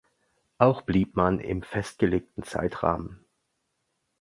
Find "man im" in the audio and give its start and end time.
1.15-1.61